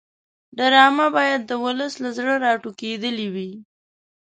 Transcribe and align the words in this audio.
ډرامه 0.57 1.07
باید 1.17 1.41
د 1.45 1.51
ولس 1.63 1.93
له 2.03 2.09
زړه 2.17 2.33
راټوکېدلې 2.45 3.27
وي 3.33 3.51